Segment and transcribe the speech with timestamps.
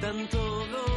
[0.00, 0.95] tanto dolor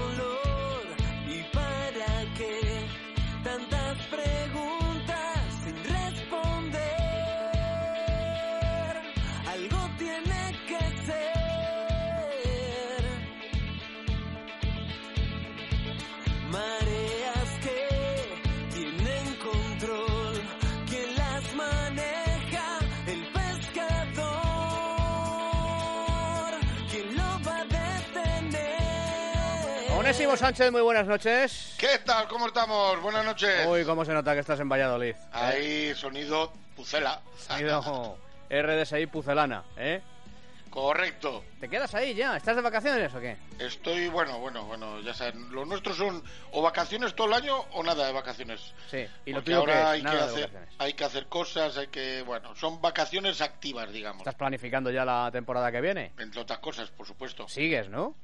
[29.99, 31.75] Onésimo Sánchez, muy buenas noches.
[31.77, 32.25] ¿Qué tal?
[32.29, 33.01] ¿Cómo estamos?
[33.01, 33.67] Buenas noches.
[33.67, 35.13] Uy, cómo se nota que estás en Valladolid.
[35.33, 37.21] Ahí, sonido Pucela.
[37.49, 38.17] Ha ido
[38.49, 40.01] RDSI Pucelana, ¿eh?
[40.69, 41.43] Correcto.
[41.59, 42.37] ¿Te quedas ahí ya?
[42.37, 43.35] ¿Estás de vacaciones o qué?
[43.59, 47.83] Estoy, bueno, bueno, bueno, ya saben, los nuestros son o vacaciones todo el año o
[47.83, 48.73] nada de vacaciones.
[48.89, 51.03] Sí, y lo Porque tuyo que ahora es hay que, nada de hacer, hay que
[51.03, 54.21] hacer cosas, hay que, bueno, son vacaciones activas, digamos.
[54.21, 56.13] ¿Estás planificando ya la temporada que viene?
[56.17, 57.49] Entre otras cosas, por supuesto.
[57.49, 58.15] Sigues, ¿no?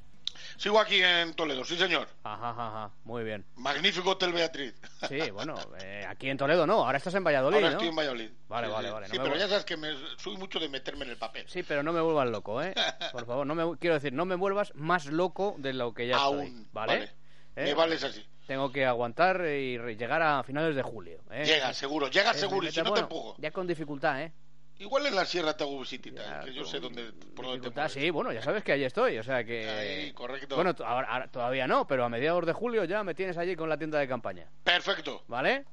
[0.57, 2.07] Sigo aquí en Toledo, sí señor.
[2.23, 2.91] Ajá, ajá, ajá.
[3.03, 3.45] Muy bien.
[3.55, 4.73] Magnífico Hotel Beatriz.
[5.09, 7.73] Sí, bueno, eh, aquí en Toledo no, ahora estás en Valladolid, Ahora ¿no?
[7.73, 8.29] estoy en Valladolid.
[8.47, 8.93] Vale, Sí, vale, sí.
[8.93, 11.45] vale, no Sí, pero ya sabes que me, soy mucho de meterme en el papel.
[11.47, 12.73] Sí, pero no me vuelvas loco, ¿eh?
[13.11, 16.17] Por favor, no me quiero decir, no me vuelvas más loco de lo que ya
[16.17, 16.93] Aún, estoy, ¿vale?
[16.99, 17.11] vale.
[17.57, 17.63] ¿Eh?
[17.65, 18.25] Me vales así.
[18.47, 21.19] Tengo que aguantar y llegar a finales de julio.
[21.31, 21.43] ¿eh?
[21.45, 23.35] Llega, seguro, llega Eh, seguro, y si no te bueno, empujo.
[23.39, 24.31] Ya con dificultad, ¿eh?
[24.77, 28.41] Igual en la sierra Ya, que yo sé dónde, por dónde te sí, bueno, ya
[28.41, 29.69] sabes que ahí estoy, o sea que...
[29.69, 30.55] Ahí, correcto.
[30.55, 33.77] Bueno, ahora todavía no, pero a mediados de julio ya me tienes allí con la
[33.77, 35.65] tienda de campaña, Perfecto, ¿vale?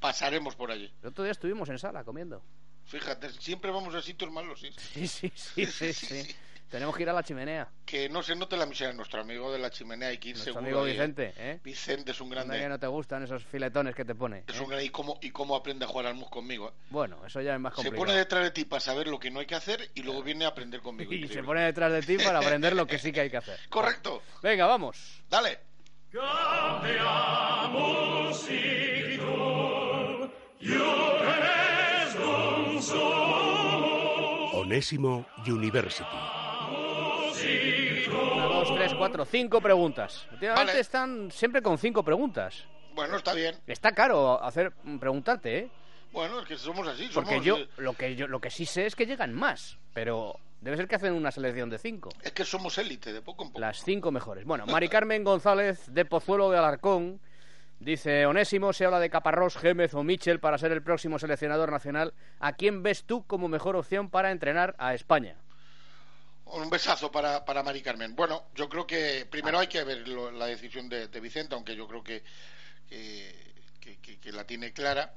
[0.00, 0.92] pasaremos por allí.
[1.02, 2.42] El otro día estuvimos en sala comiendo.
[2.86, 4.70] Fíjate, siempre vamos a sitios malos, sí.
[4.76, 6.36] Sí, sí, sí, sí, sí.
[6.70, 7.68] Tenemos que ir a la chimenea.
[7.84, 8.92] Que no se note la miseria.
[8.92, 10.80] Nuestro amigo de la chimenea hay que ir Nuestro seguro.
[10.80, 10.84] amigo.
[10.84, 11.60] Vicente, ¿eh?
[11.62, 12.58] Vicente es un grande.
[12.58, 14.44] que no te gustan esos filetones que te pone.
[14.48, 14.60] Es ¿eh?
[14.60, 14.84] un grande.
[14.84, 16.68] Y cómo, y cómo aprende a jugar al mus conmigo.
[16.68, 16.72] ¿eh?
[16.90, 18.04] Bueno, eso ya es más Se complicado.
[18.06, 20.44] pone detrás de ti para saber lo que no hay que hacer y luego viene
[20.44, 21.12] a aprender conmigo.
[21.16, 23.58] Y se pone detrás de ti para aprender lo que sí que hay que hacer.
[23.68, 24.22] Correcto.
[24.42, 25.22] Venga, vamos.
[25.30, 25.60] Dale.
[34.52, 36.35] Onésimo University.
[38.34, 40.26] Una, dos, tres, cuatro, cinco preguntas.
[40.32, 40.80] Últimamente Vale.
[40.80, 42.64] están siempre con cinco preguntas.
[42.94, 43.56] Bueno, está bien.
[43.66, 45.70] Está caro hacer preguntarte, ¿eh?
[46.12, 47.10] Bueno, es que somos así.
[47.12, 50.38] Porque somos, yo lo que yo lo que sí sé es que llegan más, pero
[50.62, 52.08] debe ser que hacen una selección de cinco.
[52.22, 53.60] Es que somos élite, de poco en poco.
[53.60, 54.46] Las cinco mejores.
[54.46, 57.20] Bueno, Mari Carmen González de Pozuelo de Alarcón
[57.80, 62.14] dice Onésimo se habla de Caparrós, Gémez o Michel para ser el próximo seleccionador nacional.
[62.40, 65.36] ¿A quién ves tú como mejor opción para entrenar a España?
[66.46, 68.14] Un besazo para, para Mari Carmen.
[68.14, 71.86] Bueno, yo creo que primero hay que ver lo- la decisión de, Vicente, aunque yo
[71.88, 72.22] creo que,
[72.88, 75.12] que, la tiene clara.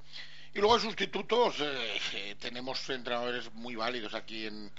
[0.54, 4.72] Y luego sustitutos, eh, eh, tenemos entrenadores muy válidos aquí en,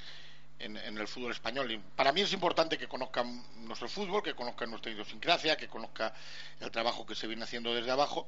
[0.59, 1.71] en, en el fútbol español.
[1.71, 6.13] Y para mí es importante que conozcan nuestro fútbol, que conozcan nuestra idiosincrasia, que conozca
[6.61, 8.27] el trabajo que se viene haciendo desde abajo.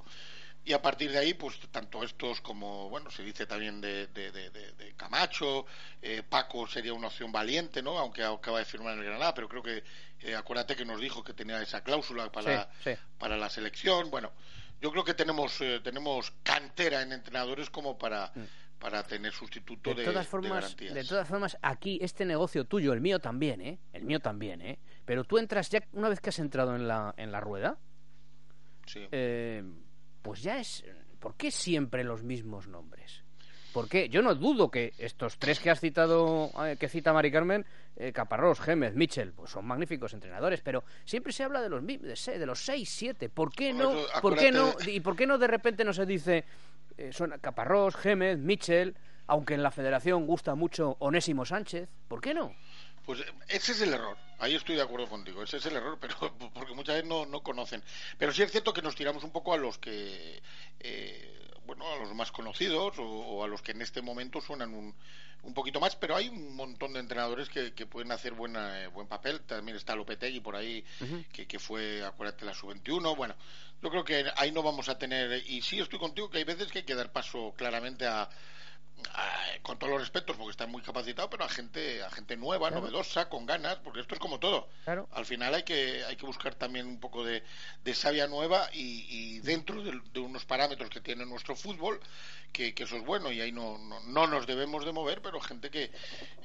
[0.64, 4.30] Y a partir de ahí, pues tanto estos como, bueno, se dice también de, de,
[4.30, 5.66] de- de- Camacho,
[6.00, 7.98] eh, Paco sería una opción valiente, ¿no?
[7.98, 9.82] Aunque acaba de firmar en el Granada, pero creo que,
[10.20, 13.00] eh, acuérdate que nos dijo que tenía esa cláusula para, Sí, sí.
[13.18, 14.08] para la selección.
[14.10, 14.30] Bueno,
[14.80, 18.32] yo creo que tenemos, eh, tenemos cantera en entrenadores como para,
[18.78, 19.96] para tener sustituto Mm.
[19.96, 20.94] De todas formas, garantías.
[20.94, 23.80] de todas formas, aquí este negocio tuyo, el mío también, ¿eh?
[23.92, 24.78] El mío también, ¿eh?
[25.04, 27.78] Pero tú entras ya una vez que has entrado en la en la rueda,
[28.86, 29.08] Sí.
[29.10, 29.64] eh,
[30.22, 30.84] pues ya es.
[31.20, 33.22] ¿Por qué siempre los mismos nombres?
[33.72, 34.08] ¿Por qué?
[34.10, 37.64] Yo no dudo que estos tres que has citado, eh, que cita Mari Carmen,
[37.96, 42.14] eh, Caparrós, Gémez, Michel, pues son magníficos entrenadores, pero siempre se habla de los de,
[42.16, 43.30] se- de los seis, siete.
[43.30, 43.92] ¿Por qué no?
[43.92, 44.74] eso, ¿Por qué no?
[44.86, 46.44] ¿Y por qué no de repente no se dice
[46.98, 48.94] eh, son Caparrós, Gémez, Michel,
[49.26, 51.88] aunque en la Federación gusta mucho Onésimo Sánchez?
[52.08, 52.54] ¿Por qué no?
[53.06, 54.16] Pues ese es el error.
[54.42, 55.40] Ahí estoy de acuerdo contigo.
[55.40, 56.16] Ese es el error, pero
[56.52, 57.80] porque muchas veces no, no conocen.
[58.18, 60.42] Pero sí es cierto que nos tiramos un poco a los que,
[60.80, 64.74] eh, bueno, a los más conocidos o, o a los que en este momento suenan
[64.74, 64.92] un,
[65.44, 65.94] un poquito más.
[65.94, 69.42] Pero hay un montón de entrenadores que, que pueden hacer buena, eh, buen papel.
[69.42, 70.84] También está Lopetegui por ahí,
[71.32, 73.14] que, que fue, acuérdate, la sub-21.
[73.14, 73.36] Bueno,
[73.80, 75.40] yo creo que ahí no vamos a tener.
[75.46, 78.28] Y sí estoy contigo que hay veces que hay que dar paso claramente a
[79.62, 82.82] con todos los respetos porque está muy capacitado pero a gente a gente nueva Claro.
[82.84, 85.08] novedosa con ganas porque esto es como todo Claro.
[85.12, 87.42] al final hay que hay que buscar también un poco de,
[87.84, 92.00] de savia nueva y, y dentro de, de unos parámetros que tiene nuestro fútbol
[92.52, 95.40] que, que eso es bueno y ahí no, no, no nos debemos de mover pero
[95.40, 95.90] gente que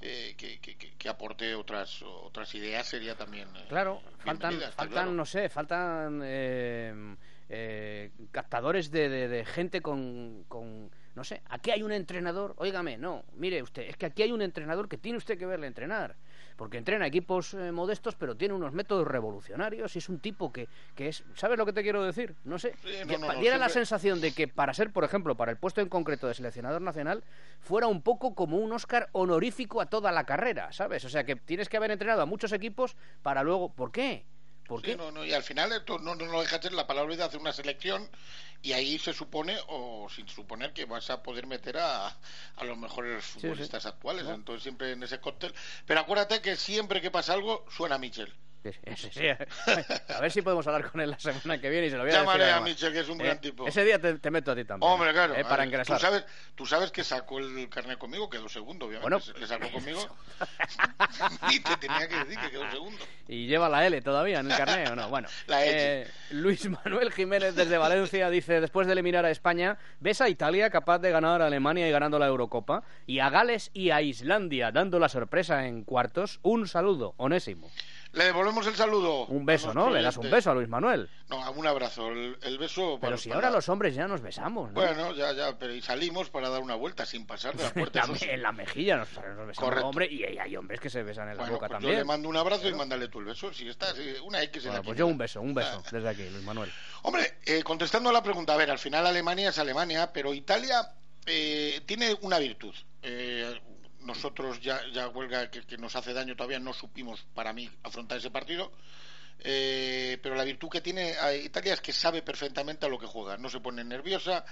[0.01, 5.11] eh, que, que, aporte otras otras ideas sería también eh, Claro, faltan, faltan claro.
[5.11, 7.15] no sé, faltan eh,
[7.49, 12.95] eh, captadores de, de- de gente con, con, no sé, aquí hay un entrenador, óigame,
[12.95, 16.15] no, mire usted, es que aquí hay un entrenador que tiene usted que verle entrenar,
[16.55, 20.69] porque entrena equipos eh, modestos, pero tiene unos métodos revolucionarios y es un tipo que,
[20.93, 22.35] que es, ¿sabes lo que te quiero decir?
[22.43, 24.75] No sé, Sí, no, que no, pa- no, diera la siempre- sensación de que para
[24.75, 27.23] ser, por ejemplo, para el puesto en concreto de seleccionador nacional,
[27.61, 31.03] fuera un poco como un Oscar honorífico a toda la carrera, ¿sabes?
[31.03, 34.23] O sea, que tienes que haber entrenado a muchos equipos para luego, ¿por qué?
[34.67, 34.95] ¿Por Sí, qué?
[34.95, 37.23] no, no, y al final esto no, no, no deja de ser la palabra de
[37.23, 38.09] hacer una selección
[38.61, 42.07] y ahí se supone, o sin suponer, que vas a poder meter a,
[42.55, 43.47] a los mejores sí.
[43.47, 44.27] futbolistas actuales.
[44.29, 45.53] Entonces siempre en ese cóctel.
[45.85, 48.33] Pero acuérdate que siempre que pasa algo, suena Michel.
[48.73, 49.27] Sí, sí, sí.
[50.13, 52.11] A ver si podemos hablar con él la semana que viene y se lo voy
[52.11, 52.53] a Llamaré decir.
[52.53, 52.69] a además.
[52.71, 53.67] Michel, que es un Eh, gran tipo.
[53.67, 54.91] Ese día te, te meto a ti también.
[54.91, 55.35] Hombre, claro.
[55.35, 55.97] eh, para a ver, ingresar.
[55.97, 56.25] Tú sabes,
[56.55, 59.09] tú sabes que sacó el carnet conmigo, quedó segundo, obviamente.
[59.15, 60.05] Bueno, le sacó conmigo.
[61.51, 63.03] y te tenía que decir que quedó segundo.
[63.27, 65.09] ¿Y lleva la L todavía en el carnet o no?
[65.09, 70.21] Bueno, La eh, Luis Manuel Jiménez desde Valencia dice, después de eliminar a España, ¿ves
[70.21, 72.83] a Italia capaz de ganar a Alemania y ganando la Eurocopa?
[73.05, 76.39] Y a Gales y a Islandia dando la sorpresa en cuartos.
[76.43, 77.69] Un saludo, Onésimo.
[78.17, 79.25] Le devolvemos el saludo.
[79.27, 79.89] Un beso, ¿no?
[79.91, 81.07] Le das un beso a Luis Manuel.
[81.29, 82.07] No, un abrazo.
[82.09, 82.97] El, el beso.
[82.99, 84.73] Pero para- si para- ahora los hombres ya nos besamos, ¿no?
[84.73, 88.07] Bueno, ya, ya, pero y salimos para dar una vuelta sin pasar de la puerta.
[88.07, 89.87] la, en la mejilla nos, nos besamos, Correcto.
[89.87, 91.99] hombre, y hay hombres que se besan en la Bueno, boca pues yo también.
[91.99, 93.53] le mando un abrazo y mándale tú el beso.
[93.53, 95.89] Si está, sí, una X en Bueno, la pues yo un beso, un beso Ah.
[95.91, 96.71] desde aquí, Luis Manuel.
[97.03, 100.91] Hombre, eh, contestando a la pregunta, a ver, al final Alemania es Alemania, pero Italia
[101.27, 102.73] eh, tiene una virtud.
[103.03, 103.26] Eh,
[104.07, 108.17] nosotros ya, ya huelga que, que nos hace daño todavía, no supimos para mí afrontar
[108.17, 108.71] ese partido.
[109.39, 113.05] Eh, pero la virtud que tiene eh, Italia es que sabe perfectamente a lo que
[113.05, 114.43] juega, no se pone nerviosa,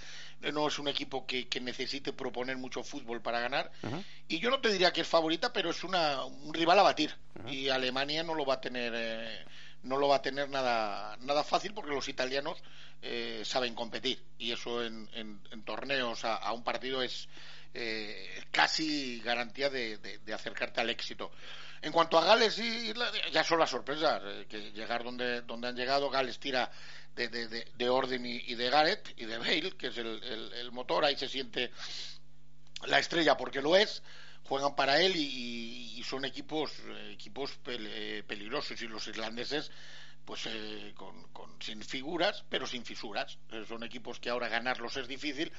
[0.43, 3.71] eh, no es un equipo que, que necesite proponer mucho fútbol para ganar.
[4.27, 7.15] Y yo no te diría que es favorita, pero es una, un rival a batir.
[7.47, 8.93] Y Alemania no lo va a tener.
[8.95, 9.45] eh,
[9.85, 12.57] no lo va a tener nada, nada fácil porque los italianos
[13.01, 14.21] eh, saben competir.
[14.37, 17.27] Y eso en, en- en torneos a, un partido es
[17.73, 19.97] eh, casi garantía de,
[20.33, 21.31] acercarte al éxito.
[21.81, 22.93] En cuanto a Gales y
[23.31, 26.71] ya son las sorpresas, eh, que llegar donde, donde han llegado, Gales tira
[27.15, 31.05] de, de, de- de Orden y, de Gareth y de Bale, que es el motor,
[31.05, 31.71] ahí se siente
[32.87, 34.01] la estrella porque lo es
[34.45, 38.79] juegan para él y, son equipos eh, equipos eh, peligrosos.
[38.81, 39.71] Y los irlandeses
[40.23, 43.37] pues eh, con, con- sin figuras pero sin fisuras.
[43.51, 45.51] Eh, son equipos que ahora ganarlos es difícil.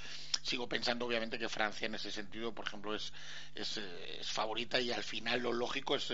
[0.43, 3.13] Sigo pensando obviamente que Francia en ese sentido por ejemplo es
[3.55, 3.81] es,
[4.23, 6.13] favorita y al final lo lógico es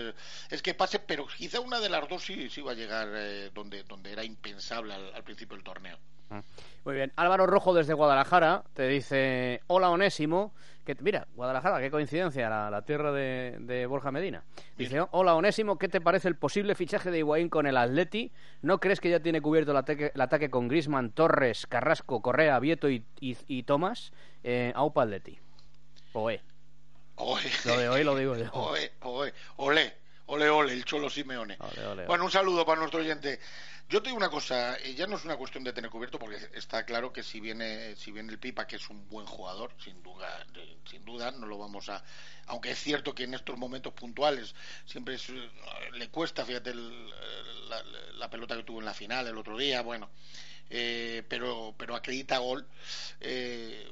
[0.49, 0.99] es que pase.
[0.99, 3.07] Pero quizá una de las dos sí, sí va a llegar
[3.53, 5.99] donde donde era impensable al, al principio del torneo
[6.85, 7.13] Muy bien.
[7.15, 10.53] Álvaro Rojo desde Guadalajara te dice: Hola, Onésimo.
[10.85, 14.43] Que, mira, Guadalajara, qué coincidencia, la, la tierra de, de Borja Medina.
[14.77, 18.31] Dice: Hola, Onésimo, ¿qué te parece el posible fichaje de Higuaín con el Atleti?
[18.61, 22.59] ¿No crees que ya tiene cubierto el ataque, el ataque con Grisman, Torres, Carrasco, Correa,
[22.59, 24.11] Vieto y, y, y Tomás?
[24.43, 25.39] Eh, Aupa Atleti.
[26.11, 26.41] Oe.
[27.15, 27.41] Oe.
[27.65, 28.51] Lo de hoy lo digo yo.
[28.51, 29.93] Oe, oe, ole,
[30.27, 31.57] ole, ole, el Cholo Simeone.
[31.59, 33.39] Ole, ole, Bueno, un saludo para nuestro oyente.
[33.89, 36.37] Yo te digo una cosa, eh, ya no es una cuestión de tener cubierto, porque
[36.53, 40.01] está claro que si viene, si viene el Pipa, que es un buen jugador, sin
[40.01, 40.45] duda,
[40.89, 42.03] sin duda, no lo vamos a.
[42.47, 44.55] Aunque es cierto que en estos momentos puntuales
[44.85, 45.49] siempre es, eh,
[45.93, 47.09] le cuesta, fíjate, el-
[47.69, 47.83] la,
[48.15, 50.09] la pelota que tuvo en la final el otro día, bueno,
[50.69, 52.65] eh, pero, pero acredita gol.
[53.19, 53.91] Eh,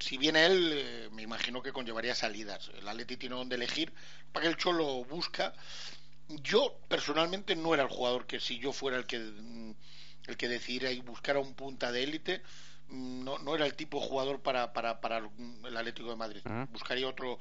[0.00, 2.70] si viene él, eh, me imagino que conllevaría salidas.
[2.78, 3.92] El Atleti tiene donde elegir,
[4.32, 5.54] para que el Cholo busca.
[6.28, 9.74] Yo personalmente no era el jugador que si yo fuera el que mm,
[10.26, 12.42] el que decidiera y buscara un punta de élite,
[12.88, 16.40] mm, no, no era el tipo de jugador para, para, para el Atlético de Madrid.
[16.70, 17.38] Buscaría otro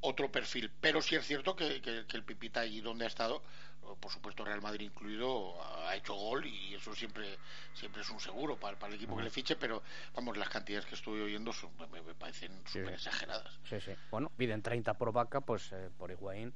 [0.00, 0.70] otro perfil.
[0.80, 3.42] Pero sí es cierto que, que- que el Pipita allí donde ha estado,
[4.00, 5.54] por supuesto Real Madrid incluido,
[5.86, 7.38] ha hecho gol y eso siempre
[7.72, 9.82] siempre es un seguro para, para el equipo que le fiche, pero
[10.14, 13.58] vamos, las cantidades que estoy oyendo son- me, me parecen súper exageradas.
[13.68, 13.92] Sí, sí.
[14.10, 16.52] Bueno, piden 30 por vaca, pues eh, por Higuaín.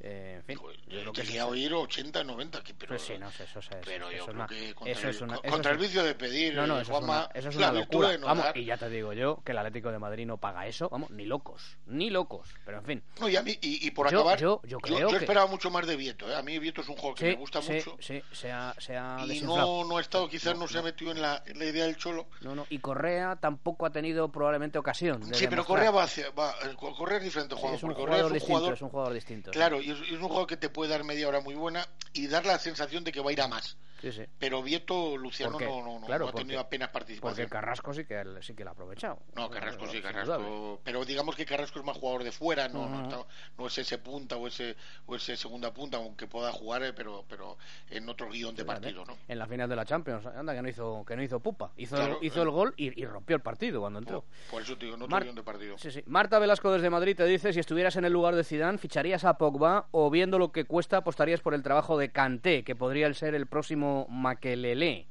[0.00, 3.02] Eh, en fin, Joder, yo creo que que a oír 80, 90, que, pero, Pues
[3.02, 3.68] sí, no sé, eso es.
[3.86, 5.76] pero yo eso es creo una- que contra, eso el, es una- eso contra es
[5.76, 8.18] el un- vicio de pedir, No, no, eso es Juanma, una, eso es una locura.
[8.18, 10.90] no vamos, y ya te digo yo que el Atlético de Madrid no paga eso,
[10.90, 12.50] vamos, ni locos, ni locos.
[12.66, 15.08] Pero en fin, No, y, a mí, y, y por Yo- acabar, yo- yo creo
[15.08, 16.28] que- esperaba mucho más de Vieto.
[16.30, 16.34] ¿eh?
[16.36, 17.96] A mí Vieto es un juego que sí, me gusta sí, mucho.
[18.00, 21.12] sí, se ha, se ha Y no, no ha estado, quizás no, se ha metido
[21.12, 22.26] en la, en la idea del Cholo.
[22.42, 25.20] No, no, y Correa tampoco ha tenido probablemente ocasión.
[25.20, 25.66] de Sí, pero demostrar.
[25.66, 26.30] Correa va hacia.
[26.30, 27.74] Va, Correa es diferente, Juan.
[27.74, 29.16] es un Correa jugador es un distinto, jugador.
[29.16, 29.24] es.
[29.52, 32.26] Claro, y es, es un jugador que te puede dar media hora muy buena y
[32.26, 33.76] dar la sensación de que va a ir a más.
[34.00, 34.22] Sí, sí.
[34.38, 37.48] Pero Vieto, Luciano, Porque- no, no, no, claro, no ha tenido porque- apenas Porque participación.
[37.48, 39.18] Carrasco sí que, sí que lo ha aprovechado.
[39.34, 40.78] No, Carrasco sí, Carrasco.
[40.84, 43.02] Pero digamos que Carrasco es más jugador de fuera, no, no, Ujú.
[43.04, 43.26] está-
[43.56, 44.76] no es ese punta o ese,
[45.06, 47.56] o ese segunda punta, aunque pueda jugar, eh, pero, pero
[47.88, 49.16] en otro guion de partido, ¿no?
[49.26, 51.72] En la final de la Champions, anda que no hizo, que no hizo pupa.
[51.78, 52.42] Hizo, Claro, hizo eh.
[52.42, 54.20] el gol y, y rompió el partido cuando entró.
[54.22, 55.78] Por, por eso te digo, en otro Mar- guion de partido.
[55.78, 56.02] Sí, sí.
[56.04, 59.38] Marta Velasco desde Madrid te dice, si estuvieras en el lugar de Zidane, ¿ficharías a
[59.38, 63.34] Pogba o viendo lo que cuesta apostarías por el trabajo de Kanté, que podría ser
[63.34, 65.08] el próximo Makelele?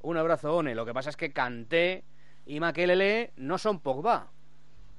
[0.00, 0.74] Un abrazo, One.
[0.74, 2.04] Lo que pasa es que Kanté
[2.44, 4.30] y Makelele no son Pogba.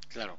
[0.10, 0.38] Claro.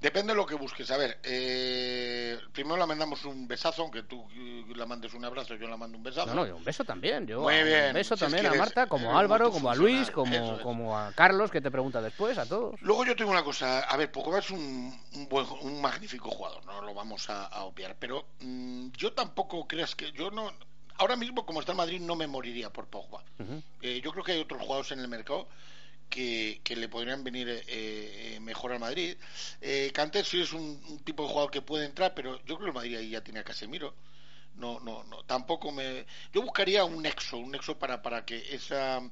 [0.00, 0.90] Depende de lo que busques.
[0.90, 5.54] A ver, eh, primero le mandamos un besazo, aunque tú eh, la mandes un abrazo,
[5.54, 6.26] yo la mando un besazo.
[6.26, 7.26] No, no, yo un beso también.
[7.26, 7.86] Yo Muy bien.
[7.86, 10.62] Un beso Si también a Marta, como a Álvaro, como a Luis, como, eso es.
[10.62, 12.80] como a Carlos, que te pregunta después, a todos.
[12.82, 16.66] Luego yo tengo una cosa, a ver, Pogba es un, un, buen, un magnífico jugador,
[16.66, 20.52] no lo vamos a, a obviar, pero mm, yo tampoco creas que yo no,
[20.96, 23.22] ahora mismo como está el Madrid no me moriría por Pogba.
[23.80, 25.48] Eh, yo creo que hay otros jugadores en el mercado
[26.14, 29.16] que, que le podrían venir eh, eh, mejor al Madrid.
[29.60, 29.92] Eh,
[30.24, 32.96] sí es un, tipo de jugador que puede entrar, pero yo creo que el Madrid
[32.98, 33.96] ahí ya tiene a Casemiro.
[34.54, 36.06] No, no, no, tampoco me.
[36.32, 39.02] Yo buscaría un nexo, un nexo para, para que esa.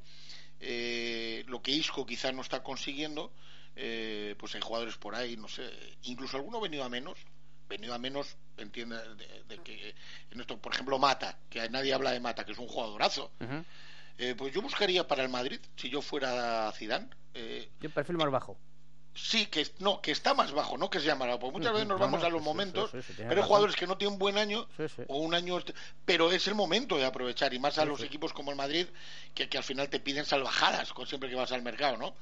[0.61, 3.32] eh, lo que Isco quizás no está consiguiendo,
[3.75, 5.68] eh, pues hay jugadores por ahí, no sé,
[6.04, 7.18] incluso alguno venido a menos,
[7.68, 9.97] venido a menos, entiende, de, de que
[10.30, 13.32] en esto, por ejemplo, Mata, que nadie habla de Mata, que es un jugadorazo.
[14.19, 18.31] Eh, pues yo buscaría para el Madrid, si yo fuera Zidane, eh, Yo perfil más
[18.31, 18.59] bajo.
[19.14, 21.88] sí que no que está más bajo, no que sea más bajo, porque muchas veces
[21.88, 23.47] nos No, vamos no, a los sí, momentos, sí, sí, pero hay razón.
[23.49, 24.66] jugadores que no tienen buen año
[25.09, 25.59] o un año,
[26.04, 28.87] pero es el momento de aprovechar y más a los equipos como el Madrid
[29.35, 32.14] que, que al final te piden salvajadas con siempre que vas al mercado, ¿no?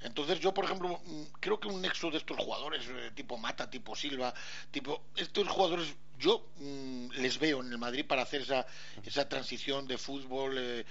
[0.00, 3.68] Entonces yo, por ejemplo, mm, creo que un nexo de estos jugadores, eh, tipo Mata,
[3.68, 4.32] tipo Silva,
[4.70, 8.64] tipo estos jugadores, yo mm, les veo en el Madrid para hacer esa,
[9.04, 10.84] esa transición de fútbol, eh, eh,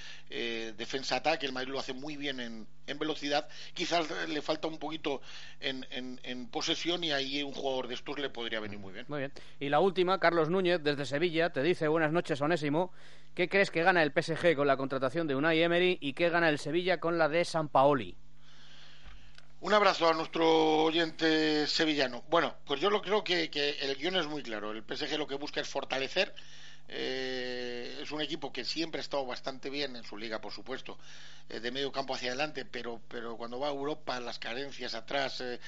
[0.87, 1.45] defensa-ataque.
[1.45, 3.47] El Madrid lo hace muy bien en, en velocidad.
[3.73, 5.21] Quizás le falta un poquito
[5.59, 9.05] en, en- en posesión y ahí un jugador de estos le podría venir muy bien.
[9.09, 9.31] Muy bien.
[9.59, 12.91] Y la última, Carlos Núñez, desde Sevilla, te dice, buenas noches, Onésimo.
[13.35, 16.49] ¿Qué crees que gana el PSG con la contratación de Unai Emery y qué gana
[16.49, 18.15] el Sevilla con la de San Paoli?
[19.59, 22.23] Un abrazo a nuestro oyente sevillano.
[22.29, 24.71] Bueno, pues yo lo creo que, que el guion es muy claro.
[24.71, 26.33] El PSG lo que busca es fortalecer.
[26.89, 30.97] Eh, es un equipo que siempre ha estado bastante bien en su liga, por supuesto,
[31.49, 35.41] eh, de medio campo hacia adelante, pero, pero cuando va a Europa, las carencias atrás,
[35.41, 35.59] eh,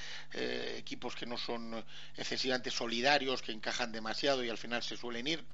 [0.78, 1.84] equipos que no son
[2.16, 5.44] excesivamente solidarios, que encajan demasiado y al final se suelen ir.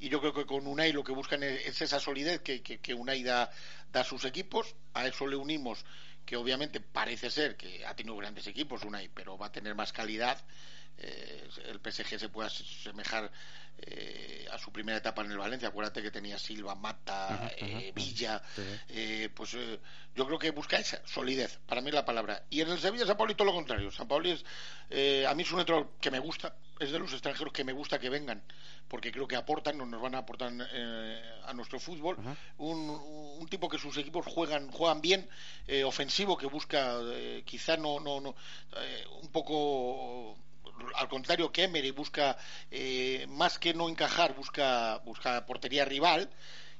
[0.00, 2.94] Y yo creo que con Unai lo que buscan es, es esa solidez que, que,
[2.94, 3.52] Unai da,
[3.92, 4.74] da a sus equipos.
[4.94, 5.84] A eso le unimos
[6.26, 9.92] que obviamente parece ser que ha tenido grandes equipos Unai, pero va a tener más
[9.92, 10.42] calidad.
[10.98, 13.30] El PSG se puede asemejar
[14.52, 15.68] a su primera etapa en el Valencia.
[15.68, 17.92] Acuérdate que tenía Silva, Mata, eh.
[17.94, 18.42] Villa.
[18.54, 18.62] Sí.
[18.88, 19.80] Eh, pues eh,
[20.14, 21.58] yo creo que busca esa solidez.
[21.66, 22.44] Para mí es la palabra.
[22.50, 23.90] Y en el Sevilla, San Pauli todo lo contrario.
[23.90, 24.44] San Pauli es,
[24.90, 26.54] eh, a mí es un entrenador que me gusta.
[26.78, 28.42] Es de los extranjeros que me gusta que vengan,
[28.88, 30.52] porque creo que aportan, nos van a aportar
[31.44, 32.16] a nuestro fútbol.
[32.58, 32.90] un,
[33.38, 35.28] un tipo que sus equipos juegan juegan bien,
[35.84, 36.98] ofensivo, que busca,
[37.44, 38.34] quizá no, no, no
[39.20, 40.36] un poco
[40.94, 42.36] al contrario que Emery busca
[42.70, 46.30] eh, más que no encajar busca busca portería rival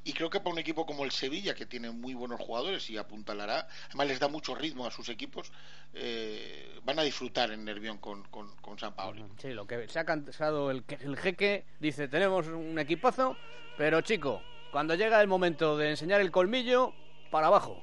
[0.05, 2.97] y creo que para un equipo como el Sevilla que tiene muy buenos jugadores y
[2.97, 5.53] apuntalará además les da mucho ritmo a sus equipos
[5.95, 10.05] eh, van a disfrutar en Nervión con, con, San Paoli Sí, lo que se ha
[10.05, 13.37] cansado el, el jeque, dice, tenemos un equipazo,
[13.77, 14.43] pero chico,
[14.73, 16.95] cuando llega el momento de enseñar el colmillo,
[17.31, 17.83] para abajo.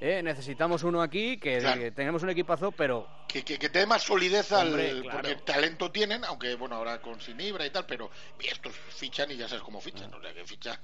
[0.00, 0.22] ¿Eh?
[0.22, 1.80] Necesitamos uno aquí, que, Claro.
[1.80, 5.10] que tenemos un equipazo, pero que, que, que te dé más solidez al Hombre, claro.
[5.20, 9.48] porque talento tienen aunque bueno ahora con Sinibra y tal pero estos fichan y ya
[9.48, 10.78] sabes cómo fichan o sea que fichan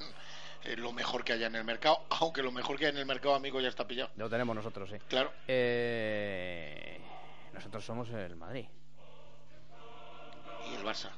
[0.65, 3.07] eh, lo mejor que haya en el mercado aunque lo mejor que hay en el
[3.07, 4.97] mercado amigo ya está pillado lo tenemos nosotros, sí.
[5.09, 7.01] claro Eh,
[7.55, 8.67] nosotros somos el Madrid.
[10.71, 11.11] y el Barça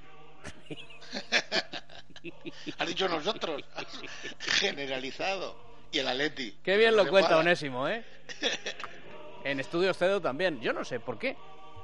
[2.78, 3.62] has dicho nosotros
[4.38, 5.56] generalizado
[5.94, 7.36] y el Atleti Qué bien lo cuenta.
[7.38, 8.04] Onésimo, ¿eh?
[9.44, 10.60] En Estudios Cedo también.
[10.60, 11.36] Yo no sé por qué.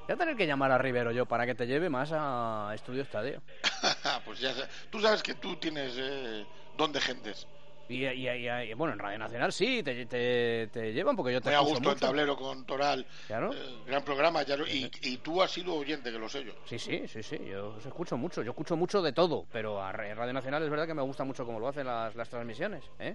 [0.07, 3.03] Voy a tener que llamar a Rivero yo para que te lleve más a Estudio
[3.03, 3.43] Estadio.
[4.25, 4.53] pues ya
[4.91, 6.45] tú sabes que tú tienes eh,
[6.77, 7.47] don de gentes
[7.89, 11.41] Y, y- y- y- bueno, en Radio Nacional sí, te, te, te llevan porque yo
[11.41, 12.07] te muy a gusto el mucho.
[12.07, 13.53] tablero con Toral Claro.
[13.53, 17.07] eh, gran programa ya y, tú has sido oyente que lo sé yo Sí, sí,
[17.07, 20.33] sí, sí, yo os escucho mucho, yo escucho mucho de todo, pero a Ra- Radio
[20.33, 23.15] Nacional es verdad que me gusta mucho cómo lo hacen las, las transmisiones, ¿eh?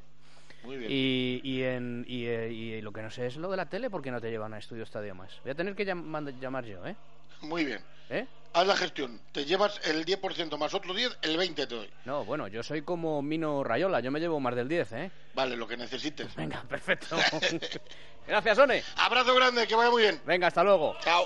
[0.65, 0.91] Muy bien.
[0.91, 3.89] Y, y, en, y, eh, y lo que no sé es lo de la tele,
[3.89, 5.39] porque no te llevan a Estudio Estadio más?
[5.43, 6.95] Voy a tener que llam- llamar yo, ¿eh?
[7.41, 7.79] Muy bien.
[8.09, 8.25] ¿Eh?
[8.53, 9.19] Haz la gestión.
[9.31, 11.89] Te llevas el 10% más otro 10, el 20 te doy.
[12.05, 15.11] No, bueno, yo soy como Mino Rayola, yo me llevo más del 10, ¿eh?
[15.33, 16.33] Vale, lo que necesites.
[16.35, 17.17] Venga, perfecto.
[18.27, 18.81] Gracias, One.
[18.97, 20.21] Abrazo grande, que vaya muy bien.
[20.25, 20.95] Venga, hasta luego.
[21.01, 21.25] Chao.